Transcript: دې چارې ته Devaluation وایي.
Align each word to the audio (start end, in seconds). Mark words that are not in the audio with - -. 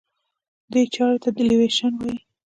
دې 0.71 0.81
چارې 0.93 1.17
ته 1.23 1.29
Devaluation 1.35 1.93
وایي. 1.97 2.17